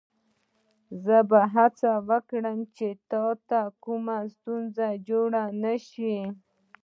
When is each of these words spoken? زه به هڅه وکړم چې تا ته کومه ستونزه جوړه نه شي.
زه 1.03 1.17
به 1.29 1.41
هڅه 1.53 1.91
وکړم 2.09 2.57
چې 2.75 2.87
تا 3.11 3.25
ته 3.49 3.59
کومه 3.83 4.17
ستونزه 4.33 4.87
جوړه 5.07 5.43
نه 5.63 5.75
شي. 5.89 6.15